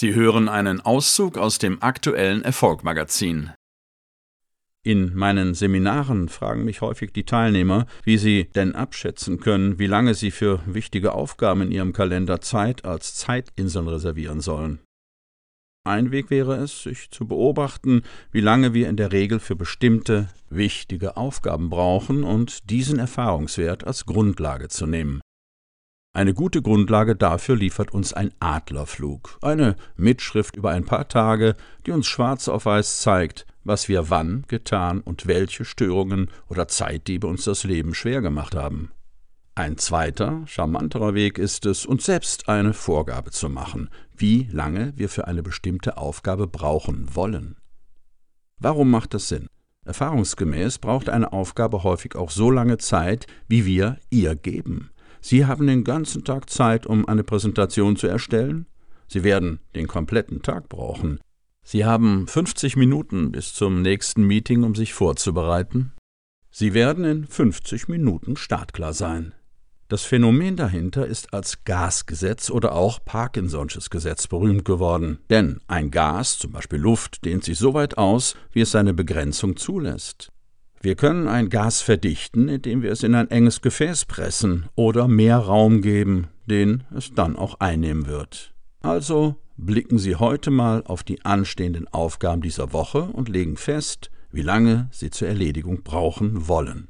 Sie 0.00 0.14
hören 0.14 0.48
einen 0.48 0.80
Auszug 0.80 1.36
aus 1.36 1.58
dem 1.58 1.82
aktuellen 1.82 2.42
Erfolgmagazin. 2.42 3.50
In 4.84 5.12
meinen 5.16 5.54
Seminaren 5.54 6.28
fragen 6.28 6.64
mich 6.64 6.82
häufig 6.82 7.12
die 7.12 7.24
Teilnehmer, 7.24 7.84
wie 8.04 8.16
sie 8.16 8.44
denn 8.54 8.76
abschätzen 8.76 9.40
können, 9.40 9.80
wie 9.80 9.88
lange 9.88 10.14
sie 10.14 10.30
für 10.30 10.60
wichtige 10.66 11.14
Aufgaben 11.14 11.62
in 11.62 11.72
ihrem 11.72 11.92
Kalender 11.92 12.40
Zeit 12.40 12.84
als 12.84 13.16
Zeitinseln 13.16 13.88
reservieren 13.88 14.40
sollen. 14.40 14.78
Ein 15.82 16.12
Weg 16.12 16.30
wäre 16.30 16.54
es, 16.58 16.84
sich 16.84 17.10
zu 17.10 17.26
beobachten, 17.26 18.02
wie 18.30 18.40
lange 18.40 18.74
wir 18.74 18.88
in 18.88 18.96
der 18.96 19.10
Regel 19.10 19.40
für 19.40 19.56
bestimmte 19.56 20.28
wichtige 20.48 21.16
Aufgaben 21.16 21.70
brauchen 21.70 22.22
und 22.22 22.70
diesen 22.70 23.00
Erfahrungswert 23.00 23.82
als 23.82 24.06
Grundlage 24.06 24.68
zu 24.68 24.86
nehmen. 24.86 25.20
Eine 26.18 26.34
gute 26.34 26.62
Grundlage 26.62 27.14
dafür 27.14 27.54
liefert 27.54 27.94
uns 27.94 28.12
ein 28.12 28.32
Adlerflug, 28.40 29.38
eine 29.40 29.76
Mitschrift 29.94 30.56
über 30.56 30.70
ein 30.70 30.84
paar 30.84 31.06
Tage, 31.06 31.54
die 31.86 31.92
uns 31.92 32.08
schwarz 32.08 32.48
auf 32.48 32.66
weiß 32.66 33.02
zeigt, 33.02 33.46
was 33.62 33.88
wir 33.88 34.10
wann 34.10 34.42
getan 34.48 35.00
und 35.00 35.28
welche 35.28 35.64
Störungen 35.64 36.28
oder 36.48 36.66
Zeitdiebe 36.66 37.28
uns 37.28 37.44
das 37.44 37.62
Leben 37.62 37.94
schwer 37.94 38.20
gemacht 38.20 38.56
haben. 38.56 38.90
Ein 39.54 39.78
zweiter, 39.78 40.42
charmanterer 40.46 41.14
Weg 41.14 41.38
ist 41.38 41.66
es, 41.66 41.86
uns 41.86 42.06
selbst 42.06 42.48
eine 42.48 42.72
Vorgabe 42.72 43.30
zu 43.30 43.48
machen, 43.48 43.88
wie 44.12 44.48
lange 44.50 44.94
wir 44.96 45.10
für 45.10 45.28
eine 45.28 45.44
bestimmte 45.44 45.98
Aufgabe 45.98 46.48
brauchen 46.48 47.14
wollen. 47.14 47.54
Warum 48.58 48.90
macht 48.90 49.14
das 49.14 49.28
Sinn? 49.28 49.46
Erfahrungsgemäß 49.84 50.78
braucht 50.78 51.10
eine 51.10 51.32
Aufgabe 51.32 51.84
häufig 51.84 52.16
auch 52.16 52.32
so 52.32 52.50
lange 52.50 52.78
Zeit, 52.78 53.28
wie 53.46 53.64
wir 53.64 53.98
ihr 54.10 54.34
geben. 54.34 54.90
Sie 55.20 55.46
haben 55.46 55.66
den 55.66 55.84
ganzen 55.84 56.24
Tag 56.24 56.50
Zeit, 56.50 56.86
um 56.86 57.08
eine 57.08 57.24
Präsentation 57.24 57.96
zu 57.96 58.06
erstellen. 58.06 58.66
Sie 59.06 59.24
werden 59.24 59.60
den 59.74 59.88
kompletten 59.88 60.42
Tag 60.42 60.68
brauchen. 60.68 61.20
Sie 61.62 61.84
haben 61.84 62.26
50 62.26 62.76
Minuten 62.76 63.32
bis 63.32 63.52
zum 63.52 63.82
nächsten 63.82 64.24
Meeting, 64.24 64.64
um 64.64 64.74
sich 64.74 64.94
vorzubereiten. 64.94 65.92
Sie 66.50 66.72
werden 66.74 67.04
in 67.04 67.26
50 67.26 67.88
Minuten 67.88 68.36
startklar 68.36 68.94
sein. 68.94 69.34
Das 69.88 70.02
Phänomen 70.02 70.56
dahinter 70.56 71.06
ist 71.06 71.32
als 71.32 71.64
Gasgesetz 71.64 72.50
oder 72.50 72.72
auch 72.72 72.98
Parkinson'sches 73.04 73.88
Gesetz 73.88 74.26
berühmt 74.26 74.66
geworden. 74.66 75.18
Denn 75.30 75.60
ein 75.66 75.90
Gas, 75.90 76.38
zum 76.38 76.52
Beispiel 76.52 76.78
Luft, 76.78 77.24
dehnt 77.24 77.42
sich 77.42 77.58
so 77.58 77.72
weit 77.72 77.96
aus, 77.96 78.34
wie 78.52 78.60
es 78.60 78.70
seine 78.70 78.92
Begrenzung 78.92 79.56
zulässt. 79.56 80.30
Wir 80.80 80.94
können 80.94 81.26
ein 81.26 81.48
Gas 81.48 81.82
verdichten, 81.82 82.48
indem 82.48 82.82
wir 82.82 82.92
es 82.92 83.02
in 83.02 83.14
ein 83.14 83.30
enges 83.30 83.62
Gefäß 83.62 84.04
pressen 84.04 84.66
oder 84.76 85.08
mehr 85.08 85.38
Raum 85.38 85.82
geben, 85.82 86.28
den 86.46 86.84
es 86.94 87.12
dann 87.12 87.36
auch 87.36 87.58
einnehmen 87.58 88.06
wird. 88.06 88.54
Also 88.80 89.36
blicken 89.56 89.98
Sie 89.98 90.16
heute 90.16 90.50
mal 90.50 90.84
auf 90.84 91.02
die 91.02 91.24
anstehenden 91.24 91.88
Aufgaben 91.88 92.42
dieser 92.42 92.72
Woche 92.72 93.02
und 93.02 93.28
legen 93.28 93.56
fest, 93.56 94.10
wie 94.30 94.42
lange 94.42 94.88
Sie 94.92 95.10
zur 95.10 95.26
Erledigung 95.26 95.82
brauchen 95.82 96.46
wollen. 96.46 96.88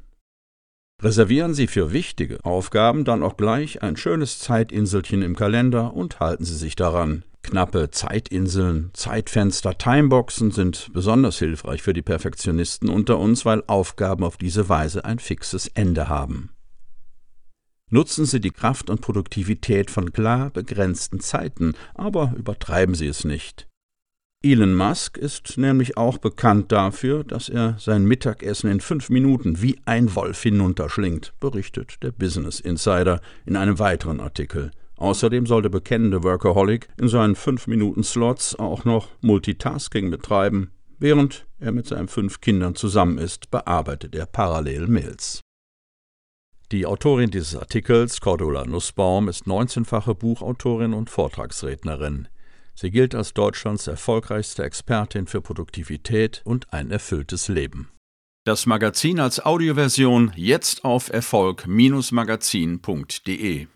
Reservieren 1.01 1.53
Sie 1.53 1.67
für 1.67 1.93
wichtige 1.93 2.43
Aufgaben 2.43 3.05
dann 3.05 3.23
auch 3.23 3.37
gleich 3.37 3.81
ein 3.81 3.97
schönes 3.97 4.39
Zeitinselchen 4.39 5.21
im 5.23 5.35
Kalender 5.35 5.93
und 5.93 6.19
halten 6.19 6.43
Sie 6.43 6.55
sich 6.55 6.75
daran. 6.75 7.23
Knappe 7.49 7.89
Zeitinseln, 7.89 8.91
Zeitfenster, 8.93 9.75
Timeboxen 9.75 10.51
sind 10.51 10.89
besonders 10.93 11.39
hilfreich 11.39 11.81
für 11.81 11.93
die 11.93 12.03
Perfektionisten 12.03 12.89
unter 12.89 13.17
uns, 13.17 13.43
weil 13.43 13.63
Aufgaben 13.65 14.23
auf 14.23 14.37
diese 14.37 14.69
Weise 14.69 15.03
ein 15.03 15.17
fixes 15.17 15.67
Ende 15.67 16.09
haben. 16.09 16.51
Nutzen 17.89 18.25
Sie 18.25 18.39
die 18.39 18.51
Kraft 18.51 18.91
und 18.91 19.01
Produktivität 19.01 19.89
von 19.89 20.13
klar 20.13 20.51
begrenzten 20.51 21.21
Zeiten, 21.21 21.73
aber 21.95 22.33
übertreiben 22.37 22.93
Sie 22.93 23.07
es 23.07 23.23
nicht. 23.23 23.67
Elon 24.43 24.75
Musk 24.75 25.17
ist 25.17 25.57
nämlich 25.57 25.97
auch 25.97 26.19
bekannt 26.19 26.71
dafür, 26.71 27.23
dass 27.23 27.49
er 27.49 27.77
sein 27.79 28.05
Mittagessen 28.05 28.69
in 28.69 28.79
fünf 28.79 29.09
Minuten 29.09 29.61
wie 29.63 29.79
ein 29.85 30.13
Wolf 30.13 30.43
hinunterschlingt, 30.43 31.33
berichtet 31.39 32.03
der 32.03 32.11
Business 32.11 32.59
Insider 32.59 33.21
in 33.47 33.55
einem 33.55 33.79
weiteren 33.79 34.19
Artikel. 34.19 34.69
Außerdem 34.99 35.45
soll 35.45 35.61
der 35.61 35.69
bekennende 35.69 36.23
Workaholic 36.23 36.89
in 36.99 37.07
seinen 37.07 37.35
5-Minuten-Slots 37.35 38.59
auch 38.59 38.83
noch 38.83 39.07
Multitasking 39.21 40.11
betreiben. 40.11 40.71
Während 40.97 41.47
er 41.57 41.71
mit 41.71 41.87
seinen 41.87 42.09
fünf 42.09 42.41
Kindern 42.41 42.75
zusammen 42.75 43.17
ist, 43.17 43.49
bearbeitet 43.49 44.13
er 44.13 44.25
parallel 44.25 44.87
Mails. 44.87 45.39
Die 46.73 46.85
Autorin 46.85 47.31
dieses 47.31 47.55
Artikels, 47.55 48.19
Cordula 48.19 48.65
Nussbaum, 48.65 49.29
ist 49.29 49.45
19-fache 49.45 50.15
Buchautorin 50.15 50.93
und 50.93 51.09
Vortragsrednerin. 51.09 52.27
Sie 52.75 52.91
gilt 52.91 53.15
als 53.15 53.33
Deutschlands 53.33 53.87
erfolgreichste 53.87 54.63
Expertin 54.63 55.27
für 55.27 55.39
Produktivität 55.41 56.41
und 56.43 56.73
ein 56.73 56.91
erfülltes 56.91 57.47
Leben. 57.47 57.89
Das 58.45 58.65
Magazin 58.65 59.21
als 59.21 59.45
Audioversion 59.45 60.33
jetzt 60.35 60.83
auf 60.83 61.09
Erfolg-magazin.de 61.09 63.67